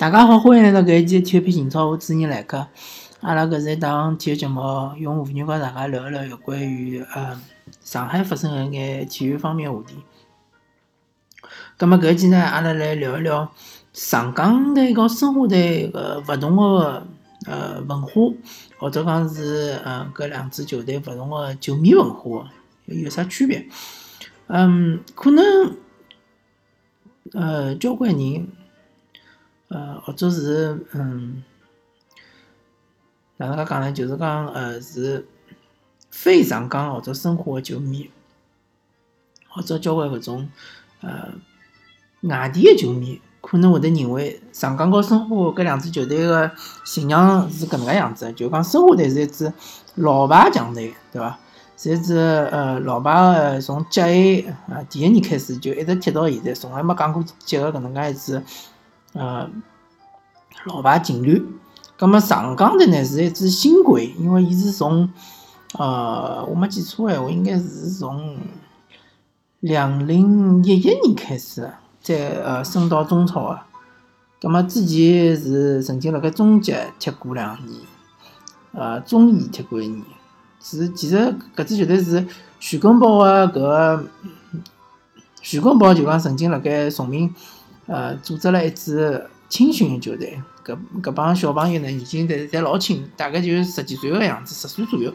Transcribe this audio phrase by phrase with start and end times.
[0.00, 2.66] 大家好，欢迎来到搿一期体育篇情操，我主持人来客。
[3.20, 4.62] 阿拉搿是一档体育节目，
[4.96, 7.38] 用妇女帮大家聊一聊有关于呃
[7.82, 9.96] 上海发生的一眼体育方面话题。
[11.76, 13.52] 葛末搿一期呢，阿拉来聊一聊
[13.92, 17.06] 上港队和申花队个勿同个
[17.46, 18.10] 呃文化，
[18.78, 22.50] 或者讲是呃搿两支球队勿同个球迷文化
[22.86, 23.68] 有啥区别？
[24.46, 25.76] 嗯，可能
[27.34, 28.48] 呃交关人
[29.70, 31.42] 呃或者是嗯
[33.38, 33.90] 哪能介讲呢？
[33.90, 35.26] 就是讲呃是
[36.10, 38.10] 非上港或者申花个球迷，
[39.48, 40.48] 或者交关搿种
[41.00, 41.28] 呃
[42.22, 46.50] 外地个球迷，可能会得认为上港和申花搿两支球队个
[46.84, 49.50] 形象是搿能介样子，就讲申花队是一支
[49.94, 51.38] 老牌强队，对伐？
[51.78, 58.42] 是一支呃老牌个，从甲 A 啊第一年开始就一直踢到现在，从来没讲过级个搿能介一支
[59.12, 59.50] 呃
[60.64, 61.44] 老牌劲旅。
[61.96, 65.10] 葛末上港队呢是一支新贵，因为伊是从
[65.78, 68.36] 呃我没记错个闲话，应该是从
[69.60, 73.58] 两零一一年开始再呃升到中超个。
[74.40, 77.80] 葛末之前是曾经辣盖中甲踢过两年，
[78.72, 80.02] 呃中乙踢过一年。
[80.62, 81.16] 是其实
[81.56, 82.26] 搿支球队是
[82.58, 84.04] 徐根宝个搿个
[85.40, 87.34] 徐根宝就讲曾经辣盖崇明
[87.90, 95.12] 呃组织了一支青训个球队，搿搿帮小朋友呢年纪侪侪老轻，大概就十几岁个样子，十岁左右。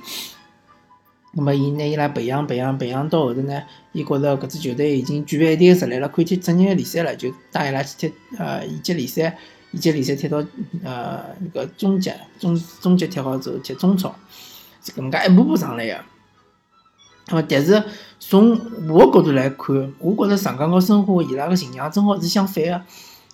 [1.38, 3.62] 那么伊拿伊拉培养培养培养到后头呢，
[3.94, 9.38] 伊觉着搿支球队已经具备一定个实力了，可以踢职业联赛了，就带伊拉去踢呃乙级联赛，
[9.72, 10.38] 乙级联赛踢到
[10.84, 11.20] 呃
[11.54, 14.14] 搿中甲，中中甲踢好之后踢中超。
[14.84, 16.15] 是搿能介一步步上来个。
[17.28, 17.84] 那么，但是
[18.20, 18.52] 从
[18.88, 22.82] 我个角度来看，我觉着上港和申花伊拉个形象正好是相反个。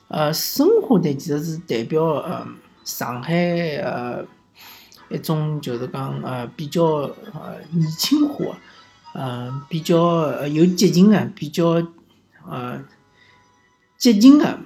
[0.07, 2.47] 呃，申花队其实是代表呃
[2.85, 3.33] 上海
[3.77, 4.25] 呃
[5.09, 6.83] 一种就是讲呃比较
[7.33, 8.57] 呃年轻化，
[9.13, 11.85] 呃比较呃有激情的，比较
[12.49, 12.81] 呃
[13.97, 14.59] 激情的，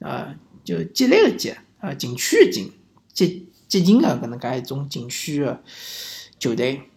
[0.00, 2.72] 呃就激烈个激，呃情绪个情，
[3.12, 5.60] 激激情个搿能介一种情绪个。
[6.38, 6.90] 球队，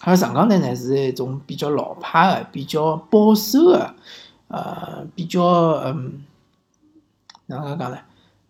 [0.00, 3.94] 而上港队呢是一种比较老派的、比较保守的，
[4.46, 5.42] 呃，比较
[5.84, 6.24] 嗯，
[7.46, 7.98] 哪能介讲呢？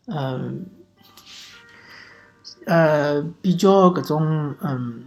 [0.07, 0.67] 嗯，
[2.67, 5.07] 呃，比较搿种嗯，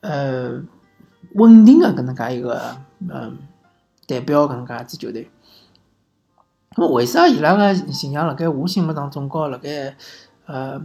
[0.00, 0.62] 呃，
[1.34, 2.76] 稳定的搿能介一个
[3.08, 3.38] 嗯
[4.06, 5.30] 代表搿能介一支球队。
[6.76, 9.96] 那么为啥伊拉个形象辣盖我心目当中和辣盖
[10.46, 10.80] 呃？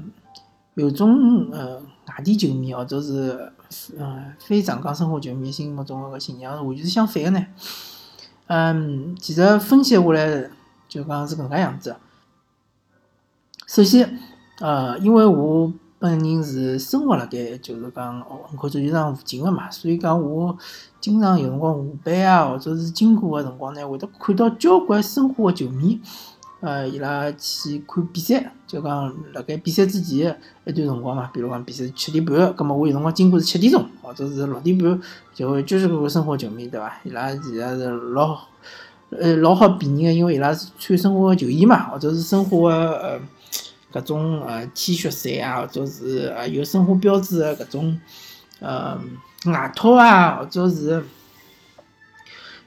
[0.76, 1.82] 有种呃
[2.18, 3.52] 外地球迷或者是
[3.98, 7.46] 呃非上港申花球迷心目中的个形象完全是相反的呢。
[8.48, 10.50] 嗯，其实分析下来
[10.90, 11.96] 就讲是搿能介样子。
[13.68, 14.20] 首先，
[14.60, 20.58] 呃，因为我本人是生活辣盖就是讲虹口足球场附近的嘛，所以讲我
[21.00, 26.02] 经常有辰光下班啊，或者是经过的辰光呢，会得看到交关申花的球迷。
[26.62, 35.02] 呃，伊拉去看比赛，就讲辣盖比赛之前一段辰光嘛，比如讲比赛七点半，葛末我有辰光经过是七点钟，或者是六点半，
[35.34, 36.96] 就会继续看申花球迷，对伐？
[37.04, 38.38] 伊拉其实是老
[39.10, 43.20] 呃老好辨认个，因为伊拉是穿申花个球衣嘛，或者是申花个呃
[43.92, 48.00] 搿种呃 T 恤衫啊，或者是呃有申花标志个搿种
[48.60, 49.00] 呃
[49.48, 51.04] 外套啊，或者是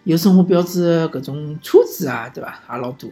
[0.03, 2.61] 有申花标志个搿种车子啊，对伐？
[2.72, 3.09] 也老多。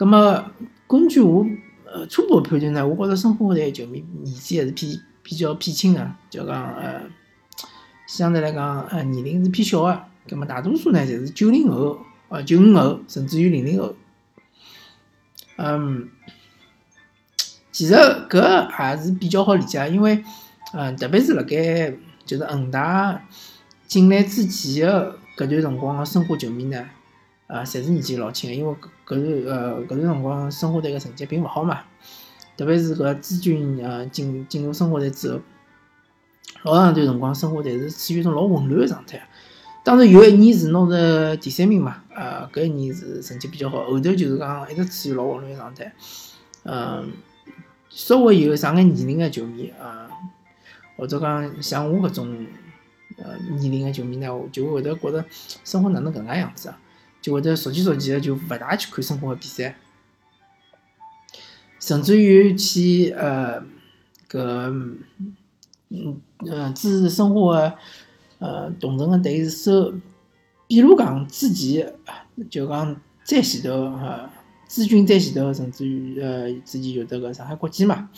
[0.00, 0.50] 咁么，
[0.88, 1.44] 根据我
[1.84, 7.02] 呃初步判断呢，我觉着申花队球迷年纪还是偏比较偏轻的，就讲呃，
[8.06, 10.02] 相对来讲呃年龄是偏小个。
[10.26, 11.98] 咁么大多数呢，侪是九零后、
[12.30, 13.94] 呃九五后，甚至于零零后。
[15.58, 16.08] 嗯，
[17.70, 20.24] 其实搿也是比较好理解，因为
[20.72, 21.94] 嗯，特别是辣盖
[22.24, 23.22] 就是恒大
[23.86, 26.88] 进来之前个搿段辰光个申花球迷呢。
[27.50, 28.72] 啊，侪是年纪老轻个，因为
[29.04, 31.80] 搿段呃搿段辰光生活队个成绩并勿好嘛，
[32.56, 35.40] 特别是搿朱军呃进进入生活队之后，
[36.62, 39.28] 老长一段辰光生活队是处于一种老混乱个状态。
[39.82, 45.92] 当然有一年是拿着第三名嘛，呃搿一年是成绩比较好，后头就是讲一直处于老混乱个状态。
[46.62, 47.10] 嗯，
[47.88, 50.08] 稍微有上眼年龄个球迷啊，
[50.96, 52.46] 或者讲像我搿种
[53.16, 55.24] 呃年龄个球迷呢，就会得觉着
[55.64, 56.78] 生活哪能搿能介样子啊？
[57.20, 59.76] 就会得熟悉熟悉的，就勿大去看申花个比赛，
[61.78, 63.60] 甚至于去呃
[64.28, 64.38] 搿
[65.88, 67.74] 嗯嗯支持申花个
[68.38, 69.92] 呃同城个队是守，
[70.66, 71.92] 比如讲之前
[72.50, 74.30] 就讲再前头呃
[74.68, 78.08] 朱军在前头，甚至于呃之前有得个上海国际嘛，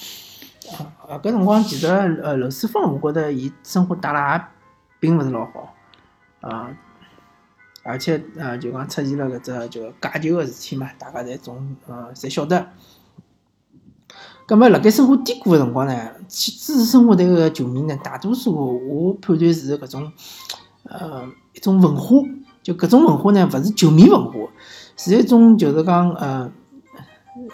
[1.09, 4.45] 啊，搿辰光其实呃刘世峰，我觉得伊生活带了也
[5.01, 5.75] 并勿是老好，
[6.41, 6.77] 啊，
[7.83, 12.69] 而且呃就讲出现了搿只就假球个事体嘛，大家侪总呃侪晓得。
[14.45, 18.53] 葛末辣盖生活低谷个辰光呢，去支持生活队个球迷呢，大多数
[18.89, 20.13] 我判断是搿种
[20.83, 21.25] 呃
[21.55, 22.17] 一种文化，
[22.63, 24.33] 就搿种文化呢，勿是球迷文化，
[24.97, 26.51] 是一种就是讲呃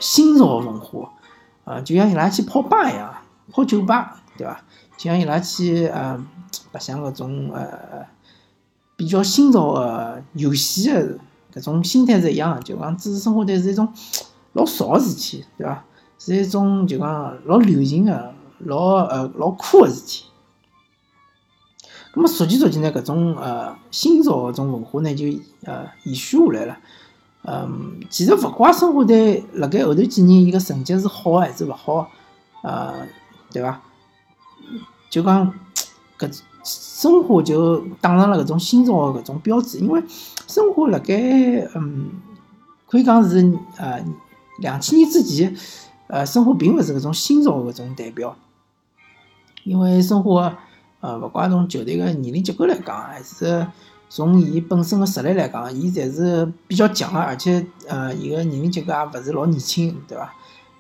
[0.00, 1.12] 新潮文化，
[1.64, 3.14] 啊，就像伊拉去泡吧一样，
[3.52, 4.64] 泡酒吧，对伐？
[4.96, 6.18] 就像伊拉去呃
[6.72, 8.06] 白相搿种呃
[8.98, 11.18] 比较新潮个游戏个
[11.54, 13.90] 搿种心态是一样，就讲支持生活队是一种
[14.54, 15.84] 老少个事体，对伐？
[16.18, 20.24] 是一种就讲老流行个、老呃老酷个事体。
[22.12, 25.26] 咁么，逐渐逐渐呢，搿种呃新潮搿种文化呢，就
[25.62, 26.76] 呃延续下来了。
[27.44, 32.10] 嗯，其实勿怪申花队辣盖后头几年伊个成绩是好还是勿好，
[32.64, 33.06] 呃，
[33.52, 33.80] 对伐？
[35.08, 35.54] 就讲
[36.18, 40.02] 搿申花就打上了搿种新潮个搿种标志，因为
[40.46, 41.14] 申花辣盖
[41.74, 42.10] 嗯
[42.88, 44.04] 可以讲是呃
[44.60, 45.56] 两千年之前。
[46.10, 48.34] 呃，申花并勿是搿种新潮搿种代表，
[49.64, 50.56] 因为申花
[51.00, 53.66] 呃，勿怪从球队个年龄结构来讲，还是
[54.08, 60.32] 从伊本身个实力来讲，伊侪是比较强个，而且呃，伊个年龄结构也勿是老年轻，对伐？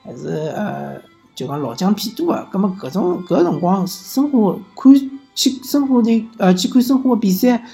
[0.02, 0.98] 还是呃，
[1.34, 2.48] 就讲老将偏多个。
[2.50, 7.64] 葛末搿种搿辰光，申花看去申花队呃去看生活个比赛，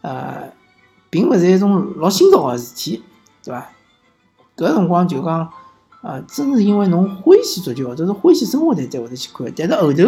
[0.00, 0.50] 呃，
[1.10, 3.02] 并勿是一种老新潮个事体，
[3.44, 3.68] 对伐？
[4.56, 5.52] 搿辰光就讲。
[6.02, 9.46] 啊，正是因为侬欢喜足球，或者是欢喜生活才才会得去看。
[9.56, 10.02] 但是后头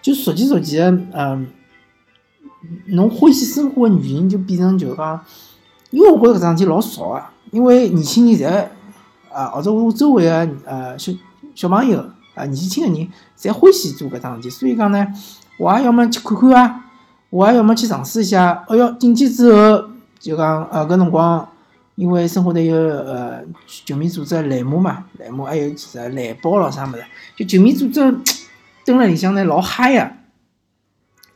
[0.00, 1.46] 就逐渐逐渐，嗯，
[2.86, 5.22] 侬欢喜生活的原因就变成就讲，
[5.90, 7.30] 因为我觉着搿桩事体老少啊。
[7.50, 8.66] 因为年轻人侪
[9.30, 11.12] 啊，或者我周围的呃小
[11.54, 11.98] 小朋友
[12.34, 13.08] 啊，年纪轻的人
[13.38, 15.06] 侪欢喜做搿桩事体，所以讲呢，
[15.58, 16.84] 我也要么去看看啊，
[17.30, 18.64] 我也要么去尝试一下。
[18.68, 19.88] 哎哟，进去之后
[20.18, 21.48] 就讲呃搿辰光。
[21.96, 27.02] 因为生活队有呃球迷组织栏目嘛，栏目还有其实篮包咾啥物事，
[27.38, 28.00] 就球迷组织
[28.84, 30.10] 蹲辣里向呢老嗨个。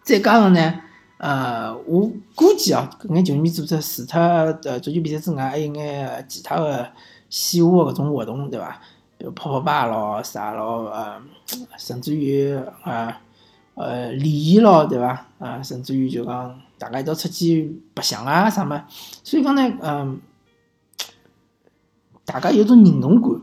[0.02, 0.74] 再加上呢，
[1.16, 6.86] 呃，我估计哦，搿眼球迷组织除脱呃足球比赛之外，还有眼其他个
[7.30, 8.78] 线下个搿种活动，对伐？
[9.16, 11.18] 比如泡泡吧咯啥咯，呃，
[11.78, 13.10] 甚至于呃
[13.74, 15.26] 呃联谊咯，对伐？
[15.38, 18.84] 啊，甚至于就讲大家一道出去白相啊啥么，
[19.24, 20.20] 所以讲呢，嗯。
[22.26, 23.42] 大家有种认同感，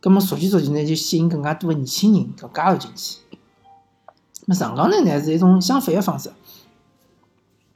[0.00, 3.20] 葛末逐渐逐渐呢，就吸引更加多的年轻人搿加入进去。
[4.46, 6.32] 那上港队呢是一种相反的方式，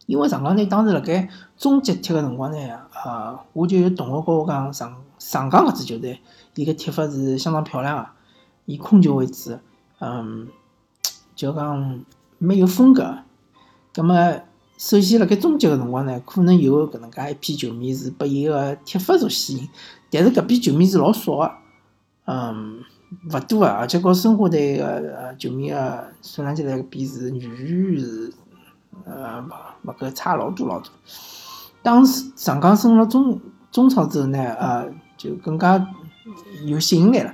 [0.06, 2.58] 因为上港呢当时辣盖中级踢个辰光呢，
[3.04, 6.20] 呃，我就有同学跟我讲，上上港搿支球队，
[6.56, 8.06] 伊个踢法是相当漂亮个，
[8.64, 9.56] 以控球为主，
[10.00, 10.48] 嗯，
[11.34, 12.04] 就讲
[12.38, 13.18] 蛮有风格。
[13.92, 14.16] 葛末
[14.76, 19.68] 首先辣盖中级个辰光呢，可能有搿能介一批球迷是被伊个踢法所吸引。
[20.10, 21.52] 但是搿批球迷是老少个，
[22.26, 22.80] 嗯，
[23.32, 28.32] 勿多个，而且和申花队个球迷个数量级来比是远远是，
[29.04, 30.90] 呃，勿勿够差老多老多。
[31.82, 35.86] 当时上港升了中中超之后呢，呃，就更加
[36.64, 37.32] 有吸引力了，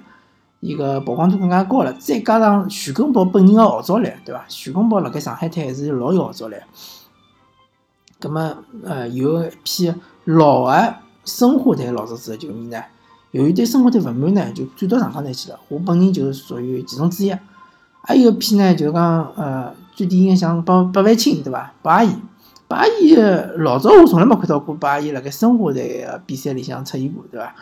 [0.61, 1.93] 伊个曝光度更加高了。
[1.95, 4.45] 再加上徐根宝本人个号召力，对伐？
[4.49, 6.57] 徐根宝辣盖上海滩还是老有号召力。
[8.19, 9.93] 葛末呃，有一批
[10.25, 10.95] 老个。
[11.23, 12.83] 申花队老早子的球迷呢，
[13.31, 15.61] 由于对申花队勿满呢，就转到上港队去了。
[15.69, 17.33] 我本人就是属于其中之一。
[18.03, 21.73] 还有一批呢，就是讲呃，最典型像八八万青对伐？
[21.83, 22.17] 八阿姨，
[22.67, 23.15] 八阿姨
[23.59, 27.55] 老早我从来没看到过八阿姨辣盖申花队个比赛里向出现过，对伐？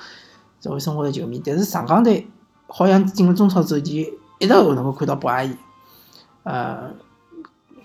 [0.60, 2.28] 作为申花队球迷，但是上港队
[2.68, 5.56] 好像进了中超之后，就一直能够看到八阿姨。
[6.44, 6.90] 呃，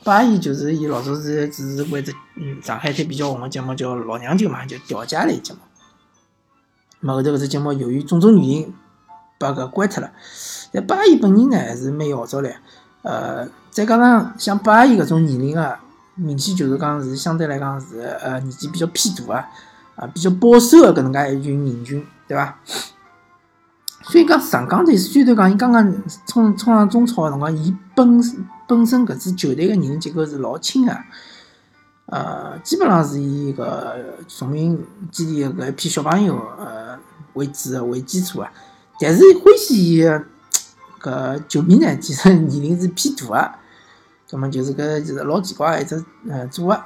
[0.04, 5.60] 八阿姨就是伊老早是只是为只嗯上海滩比较红个节目叫老娘舅嘛，就调解类节目。
[7.12, 8.74] 后头搿只节目由于种种原因，
[9.38, 10.12] 把搿关脱了。
[10.72, 12.50] 但八阿姨本人呢，还是蛮有号召力。
[13.02, 15.84] 呃，再加上像八阿姨搿种年龄啊，
[16.16, 19.50] 明显就是讲是相对来讲是呃年纪比较偏大啊，
[19.96, 22.58] 啊比较保守个搿能介一群人群，对伐？
[24.04, 25.94] 所以讲上港队虽然讲伊刚刚
[26.28, 28.22] 冲冲上中超个辰光，伊本
[28.68, 30.96] 本身搿支球队个年龄结构是老轻个。
[32.08, 33.96] 呃，基本上是以搿
[34.28, 37.00] 崇明基地搿一批小朋友呃
[37.34, 38.52] 为主为基础啊，
[39.00, 40.04] 但是欢喜伊
[41.02, 43.52] 搿球迷呢，其实年龄是偏大个，
[44.30, 46.80] 葛末就是搿就是老奇怪一只呃组合。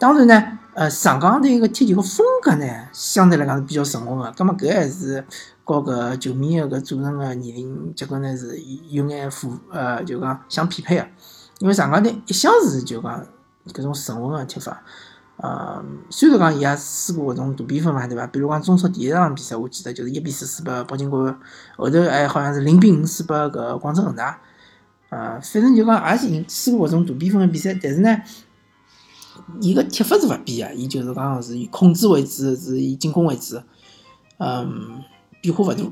[0.00, 5.22] 当然呢，呃，上港队个踢球个风格呢，相对来讲是比较沉稳个，葛末搿还是
[5.62, 11.06] 和搿球迷个搿组成个年龄结构呢是有眼符，呃，就讲相匹配个。
[11.58, 13.26] 因为上港队一向是就讲
[13.74, 14.82] 搿种沉稳个踢法，
[15.36, 18.26] 呃，虽然讲伊也输过搿种大比分嘛，对伐？
[18.28, 21.38] 比如讲中超第一场比赛，我记得就是一比四输拨北京国安，
[21.76, 24.38] 后头还好像是零比五输拨搿广州恒大，
[25.10, 28.16] 呃，反正就讲也是赢输过搿种大比分个比赛，但是呢。
[29.60, 33.60] 伊个踢法是勿变个，伊就是讲是以控制为主，是以进攻为主，
[34.38, 35.02] 嗯，
[35.40, 35.84] 变化勿大。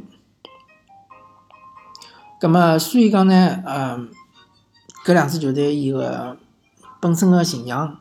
[2.41, 4.11] 葛末所以讲呢，嗯，
[5.05, 6.37] 搿两支球队伊个
[7.01, 7.99] 本身个形象，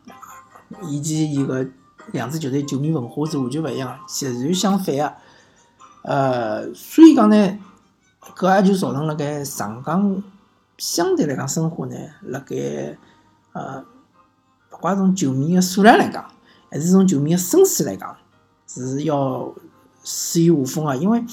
[0.87, 1.67] 以及伊个
[2.11, 5.13] 两支球队球迷文化是完全勿一样，截然相反个。
[6.03, 7.59] 呃，所以讲呢，
[8.35, 10.23] 搿也就造成了盖上港
[10.77, 12.97] 相对来讲申花呢，辣盖
[13.53, 13.83] 呃。
[14.77, 16.23] 勿怪从球迷个数量来讲，
[16.69, 18.15] 还是从球迷个声势来讲，
[18.67, 19.51] 是要
[20.03, 20.95] 适于下风个。
[20.95, 21.23] 因为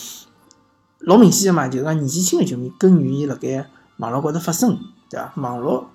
[1.00, 4.78] 老明显个嘛，就是讲年纪轻个球迷更愿意辣盖网络高头发声，
[5.10, 5.32] 对伐？
[5.36, 5.90] 网络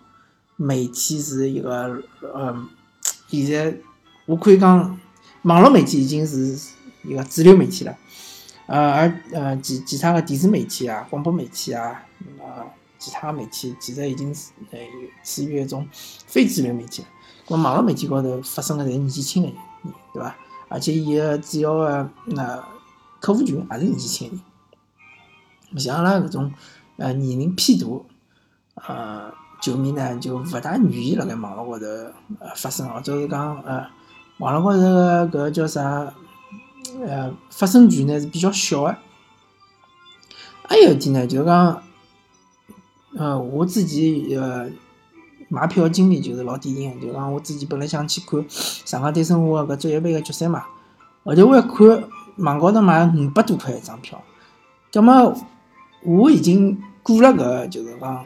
[0.56, 2.56] 媒体是一个，呃，
[3.27, 3.77] 现在
[4.27, 5.00] 我可以讲，
[5.41, 6.56] 网络媒体已经是
[7.03, 7.98] 一个主流媒体了。
[8.68, 12.03] 呃，而呃其其他个电视媒体啊、广播媒体啊，
[12.39, 14.79] 啊，其他媒体其实已经是呃
[15.24, 15.88] 处于一种
[16.27, 17.08] 非主流媒体了。
[17.50, 19.58] 咁网络媒体高头发生个侪年纪轻的人，
[20.13, 20.36] 对伐？
[20.68, 22.63] 而且伊个主要个那
[23.20, 24.38] 客户群也是年纪轻的
[25.72, 26.53] 人，像阿拉搿种
[26.98, 27.88] 呃年龄偏大
[28.75, 31.86] 呃球迷呢，就勿大愿意辣盖网络高头
[32.39, 33.84] 呃发声，或者是讲呃
[34.38, 36.13] 网络高头个搿叫啥
[37.03, 38.96] 呃发声权呢是比较小个。
[40.68, 41.82] 还有一点呢，就是讲
[43.18, 44.70] 呃我自己呃。
[45.50, 50.63] 买票经历就是老典型个，就讲我之前本来想去看上港对申花个搿足协杯个决赛嘛，
[51.24, 52.03] 后头我一看
[52.38, 54.22] 网高头买五百多块一张票，
[54.94, 55.36] 葛末
[56.06, 58.24] 我已经过了搿就是讲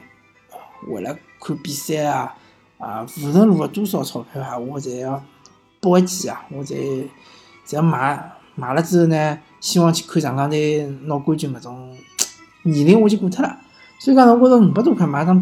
[0.89, 2.35] 为了看比赛啊
[2.77, 5.23] 啊无论落了多少钞票啊，我侪要
[5.79, 7.07] 拨一记啊，我侪
[7.65, 11.95] 侪要买买了之后呢，希望去看上港队拿冠军搿种
[12.63, 13.57] 年龄我就过脱了，
[13.97, 15.41] 所以讲我觉着五百多块买张。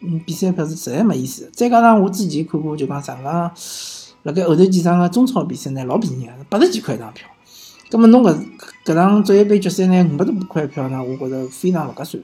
[0.00, 1.50] 嗯，比赛票是实在没意思。
[1.52, 3.52] 再加上我之前看过，就讲上港
[4.22, 7.28] 辣盖后头几场个中超比赛呢，老便宜个，八十几块一张票。
[7.90, 8.46] 葛末侬搿
[8.84, 12.22] 搿场足协杯决赛呢，五百多块票呢，我觉着非常勿合算。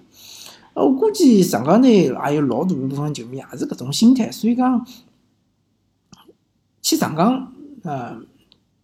[0.74, 4.86] 呃，我估计上港队也有老大一部分球迷也是搿种心态，所以讲
[6.82, 7.52] 去上港
[7.82, 8.18] 呃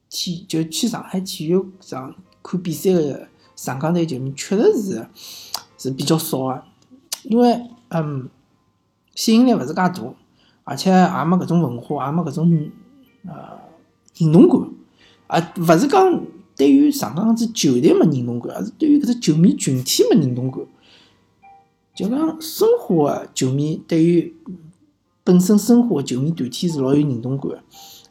[0.09, 5.07] 体就去上海体育场看比赛个上港队球迷确实是
[5.79, 6.65] 是比较少个，
[7.23, 8.29] 因为嗯。
[9.21, 9.93] 吸引力勿是介大，
[10.65, 12.71] 而且也没搿种文化，也没搿种
[13.27, 13.35] 呃
[14.17, 14.71] 认同感，
[15.27, 16.23] 啊，勿是讲
[16.57, 20.63] 对于上港支球队没认同感，而是对于搿只球迷群体没认同感。
[21.95, 24.35] 就讲申花个球迷对于
[25.23, 27.51] 本身申花个球迷团体是老有认同感，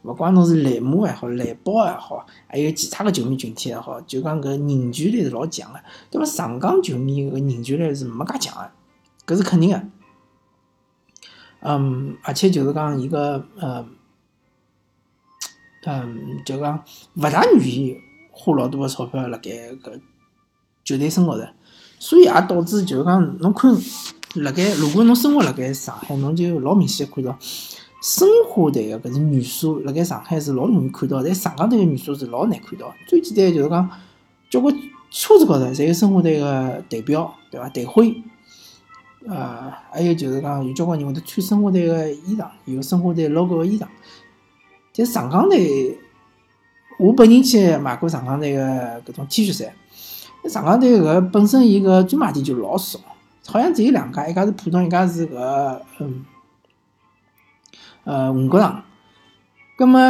[0.04, 5.80] 勿管侬是蓝马也好，蓝宝也好，还有其他个球迷群体也好，就讲搿凝聚力是老强个。
[6.08, 8.54] 对伐上港球迷搿凝聚力是没介强
[9.26, 9.82] 个，搿是肯定个。
[11.62, 13.86] 嗯，而且就是讲伊个呃，
[15.84, 16.82] 嗯，就讲
[17.16, 17.96] 勿大愿意
[18.30, 20.00] 花老多个钞票辣盖搿
[20.84, 21.44] 球队身高头，
[21.98, 23.74] 所以也导致就是讲侬看
[24.36, 27.38] 辣盖，如果侬生活辣盖上海，侬就老明显看到
[28.02, 32.94] 申花队个搿种元素辣盖上海是老容易看到，但上港队个元素是老难看到。
[33.06, 33.90] 最简单就是讲，
[34.48, 34.74] 交关
[35.10, 37.68] 车子高头侪有申花队个队标，对伐？
[37.68, 38.22] 队徽。
[39.26, 43.86] 呃，还有就是讲，有交关人会得穿申花队个衣裳，有申花队 logo 个衣裳。
[44.96, 45.98] 但上港队，
[46.98, 48.62] 我本人去买过上港队个
[49.02, 49.72] 搿种 T 恤衫。
[50.50, 52.98] 上港队搿本身伊个专卖店就老少，
[53.46, 56.24] 好像只有两家，一家是浦东，一家是搿嗯
[58.04, 58.82] 呃五角场。
[59.76, 60.00] 葛末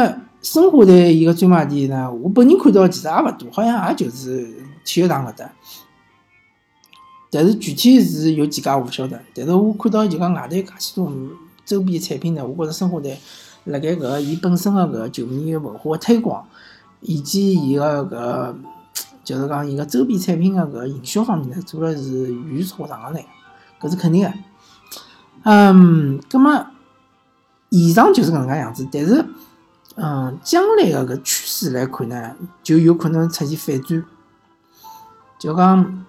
[0.41, 4.53] 申花队伊个专卖店呢，我本人看到其实也勿多，好像也就是
[4.83, 5.51] 体育场搿搭。
[7.33, 11.09] 但是具体是有几家我勿晓得，但是我看到就讲外头介许多
[11.65, 13.17] 周边产品呢，我觉着申花队
[13.63, 16.45] 辣盖搿个伊本身个搿个球迷文化推广，
[16.99, 18.53] 以及伊个搿
[19.23, 23.25] 就是讲伊个周边产品个搿营销方面呢，做了是远超上港队，
[23.79, 24.33] 搿是肯定个。
[25.43, 26.65] 嗯，葛末
[27.69, 29.25] 以上就是搿能介样子，但是
[29.95, 34.03] 嗯，将来个搿趋势来看呢，就有可能出现反转，
[35.39, 36.05] 就讲。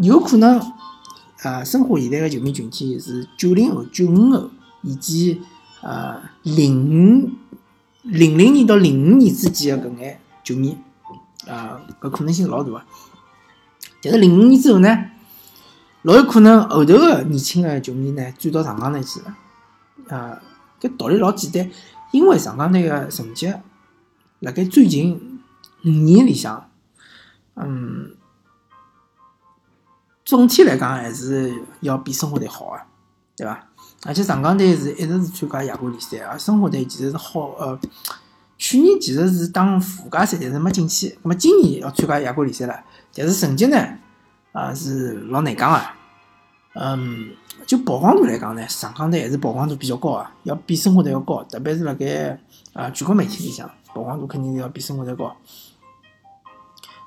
[0.00, 0.60] 有可能，
[1.42, 4.50] 呃，申花现在的球迷群体是九零后、九五后
[4.82, 5.40] 以及
[5.82, 7.30] 呃零五、
[8.02, 10.76] 零零年到零五年之间的搿眼球迷，
[11.46, 12.82] 啊，搿可能性老大个。
[14.02, 15.06] 但是零五年之后呢，
[16.02, 19.36] 老有可能后头的年轻的球迷呢转到上港队去了。
[20.08, 20.40] 啊，
[20.80, 21.70] 搿道理老简单，
[22.12, 23.52] 因为上港队个成绩，
[24.40, 25.40] 辣盖最近
[25.84, 26.68] 五年里向，
[27.54, 28.14] 嗯，
[30.32, 32.80] 总体来讲还是要比申花队好个，
[33.36, 33.68] 对伐？
[34.06, 37.78] 而且上港队是一直是参加亚冠联赛，而申花队其实是好呃，
[38.56, 41.18] 去年其实是打附加赛，但是没进去。
[41.22, 42.82] 那么今年要参加亚冠联赛了，
[43.14, 43.76] 但是成绩呢
[44.52, 45.80] 啊是老难讲个。
[46.76, 47.32] 嗯，
[47.66, 52.40] 就曝光度来讲呢，上港队还是曝光度比较高啊，要比申花队要高，特别是辣盖
[52.72, 55.36] 啊全国媒体里向曝光度肯定是要比申花队高。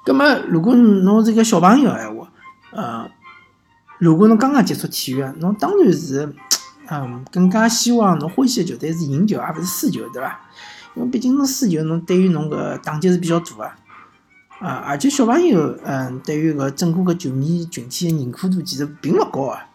[0.05, 2.32] 葛么如果侬是一个小朋友个闲话，
[2.75, 3.10] 呃，
[3.98, 6.36] 如果侬刚刚接触体育，侬当然是。
[6.88, 10.39] 嗯，更加希望侬欢喜的球队是赢球，而勿是输球，对伐？
[10.94, 13.63] 因为毕竟侬输球，侬对于侬个打击是比较大个。
[14.60, 19.65] 啊，而且小朋友，嗯，对于搿整个个球迷群体的认可度其实并勿高啊。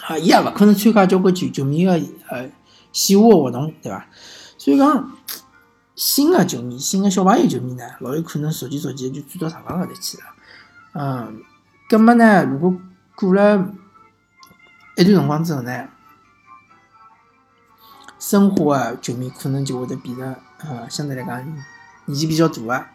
[0.00, 1.92] 啊，伊也勿可能参加交关球球迷个
[2.30, 2.50] 呃
[2.90, 4.06] 喜恶活动，对伐？
[4.56, 5.12] 所以讲，
[5.94, 10.24] 新个球迷、新个小朋友球迷呢，老有可能逐渐逐渐就转到上港搿搭去了。
[10.94, 11.42] 嗯，
[11.92, 12.74] 葛末呢，如果
[13.14, 13.68] 过了。
[14.96, 15.88] 一段辰光之后呢，
[18.18, 21.42] 申花的球迷可能就会得变成呃相对来讲
[22.06, 22.86] 年纪比较大的，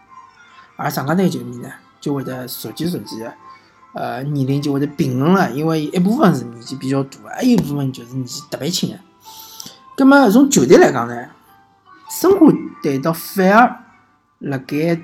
[0.76, 3.36] 而上港队球迷呢就会得逐渐逐渐
[3.94, 9.00] 呃年龄就会得平衡了，因为一部分是年纪比较大，还有一部分就是年纪特别轻的。
[9.98, 11.30] 那么从球队来讲呢，
[12.10, 12.52] 申花
[12.82, 13.84] 队倒反而
[14.38, 15.02] 辣盖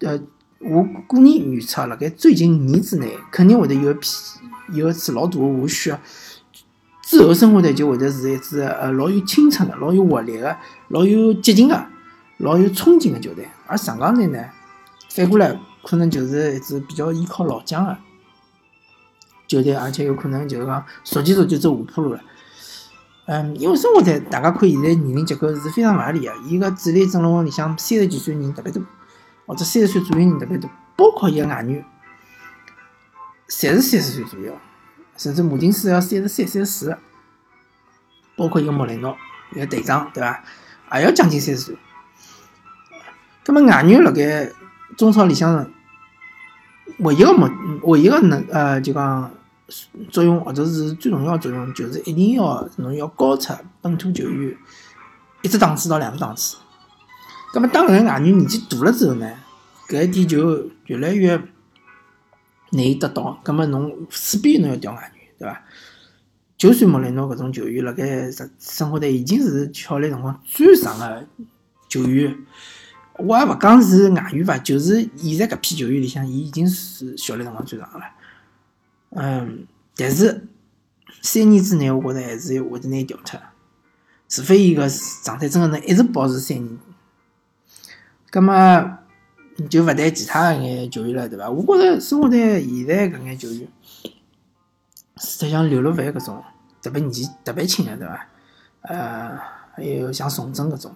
[0.00, 0.18] 呃
[0.66, 4.08] 我个人预测，辣盖最近五年之内肯定会得有一批
[4.72, 6.00] 有一次老大的下雪。
[7.02, 10.56] 之后，生活队就会得是一支呃老有青春的、老有活力的、
[10.88, 11.86] 老有激情的、
[12.38, 13.46] 老有冲劲的球队。
[13.66, 14.42] 而上港队呢，
[15.10, 17.98] 反过来可能就是一支比较依靠老将的
[19.46, 22.20] 球队，而且有可能就是讲逐渐逐渐走下坡路了。
[23.26, 28.82] 嗯，因为生活队大家看现在年龄结构是非常勿合理的，伊个主力阵容里向三十几岁人特别多，
[29.46, 31.84] 或者三十岁左右人特别多，包括一个外援，
[33.48, 34.56] 侪是三十岁左右。
[35.16, 36.98] 甚至马丁斯要三十三、三十四，
[38.36, 39.16] 包括一个莫雷诺，
[39.54, 40.42] 一个队长，对伐？
[40.94, 41.78] 也要将近三十岁。
[43.46, 44.50] 那么外援辣盖
[44.96, 45.70] 中超里向，
[46.98, 47.48] 唯一个目，
[47.82, 49.30] 唯一个能呃，就讲
[50.10, 54.56] 作用或者是最重要的作用，就是一定要侬要高出本土球员
[55.42, 56.56] 一只档次到两个档次。
[57.54, 59.34] 那么当搿个外援年纪大了之后呢，
[59.88, 61.40] 搿一点就越来越。
[62.70, 65.62] 难以得到，葛末侬势必侬要调外援，对伐？
[66.56, 71.24] 就算莫雷诺搿种球员辣盖生生活队已经是效力辰光最长个
[71.88, 72.36] 球员，
[73.18, 78.04] 我也勿讲是外援伐，就是现在搿批球员里向，伊已经是效力辰光最长个了。
[79.10, 79.64] 嗯，
[79.94, 80.48] 但是
[81.22, 83.40] 三年之内，我觉着还是会得拿伊调脱，
[84.28, 84.88] 除非伊个
[85.22, 86.76] 状态真个能一直保持三年。
[88.34, 88.98] 葛末。
[89.70, 91.48] 就勿谈其他眼球员了，对伐？
[91.48, 93.68] 我觉着生活队现在搿眼球员，
[95.16, 96.42] 实像刘乐凡搿种，
[96.82, 98.26] 特别年纪特别轻个，对伐？
[98.80, 99.38] 呃，
[99.76, 100.92] 还有像宋征搿种，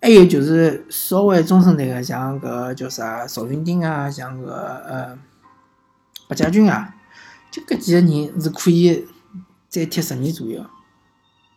[0.00, 5.18] 还有就是稍微中生代个，像搿叫啥赵云丁啊，像搿呃
[6.30, 6.94] 白家军啊，
[7.50, 9.06] 就搿几个人是可以
[9.68, 10.64] 再踢十年左右，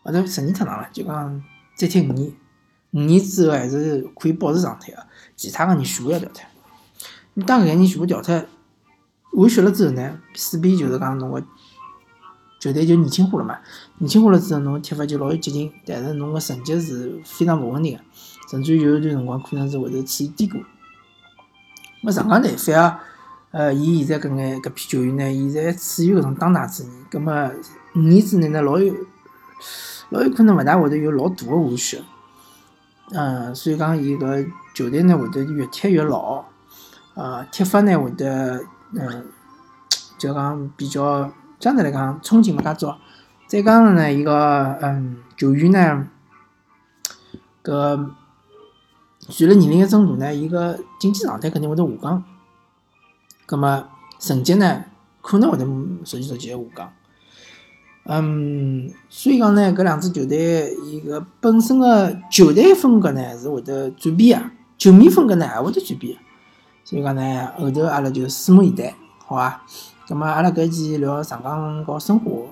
[0.04, 1.42] 或者十年太长了，就讲
[1.78, 2.34] 再踢五年，
[2.92, 5.06] 五年之后还是可以保持状态个。
[5.36, 6.44] 其他个人全部要调脱，
[7.36, 8.44] 你当搿个人全部调脱，
[9.32, 11.42] 换血了之后呢，势必就是讲侬个
[12.60, 13.58] 球队就年轻化了嘛。
[14.00, 18.04] 年轻化了之后，侬踢法就老有激情，但是侬个成绩是非常勿稳定个，
[18.52, 20.58] 甚至有一段辰光可能是会头处于低谷。
[22.02, 23.00] 么上港队反而，
[23.52, 27.50] 呃，伊现在搿眼搿批球员呢，现在处于搿种当打之年，葛末
[27.96, 28.94] 五年之内呢，老有
[30.10, 32.04] 老有可能勿大会得有老大个下血。
[33.12, 36.46] 嗯，所以讲伊搿球队呢会得越踢越老，
[37.16, 39.26] 呃，踢法呢会得，嗯，
[40.18, 42.94] 就讲比较相对来讲冲劲勿大足。
[43.48, 46.08] 再加上呢，伊个嗯球员呢，
[47.64, 48.12] 搿
[49.22, 52.24] 随着年龄的增大呢，伊个竞技状态肯定会得下降，
[53.48, 53.84] 葛末
[54.20, 54.86] 成绩呢
[55.22, 56.94] 可能会得逐渐逐渐下降。
[58.12, 64.46] 嗯，所以讲呢，搿两支球队伊个本身的球队风格呢是会得转变个，
[64.80, 66.18] 球迷风格呢也会得转变。
[66.84, 68.96] 所以讲呢，后头阿拉就拭目以待，
[69.28, 69.62] 好伐？
[70.08, 72.48] 葛末阿拉搿期聊上港搞生活，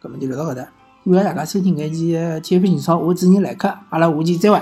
[0.00, 0.62] 葛末就聊到搿搭，
[1.04, 4.60] 感谢大家收听搿期体育频道，我是主持人来客，阿拉下期再会。